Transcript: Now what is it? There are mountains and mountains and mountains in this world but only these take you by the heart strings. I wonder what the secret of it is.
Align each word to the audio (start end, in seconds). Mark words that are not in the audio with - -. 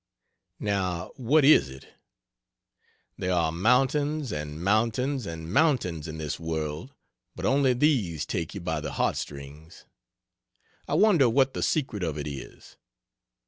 Now 0.59 1.11
what 1.15 1.45
is 1.45 1.69
it? 1.69 1.89
There 3.19 3.33
are 3.33 3.51
mountains 3.51 4.31
and 4.31 4.59
mountains 4.63 5.27
and 5.27 5.53
mountains 5.53 6.07
in 6.07 6.17
this 6.17 6.39
world 6.39 6.95
but 7.35 7.45
only 7.45 7.73
these 7.73 8.25
take 8.25 8.55
you 8.55 8.61
by 8.61 8.81
the 8.81 8.93
heart 8.93 9.15
strings. 9.15 9.85
I 10.87 10.95
wonder 10.95 11.29
what 11.29 11.53
the 11.53 11.61
secret 11.61 12.01
of 12.01 12.17
it 12.17 12.25
is. 12.25 12.77